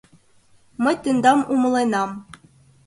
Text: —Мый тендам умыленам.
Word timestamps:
—Мый 0.83 0.95
тендам 1.03 1.39
умыленам. 1.53 2.09